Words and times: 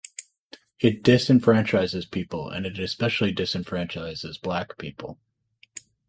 It 0.79 1.03
disenfranchises 1.03 2.09
people 2.09 2.49
and 2.49 2.65
it 2.65 2.79
especially 2.79 3.31
disenfranchises 3.35 4.41
black 4.41 4.75
people. 4.79 5.19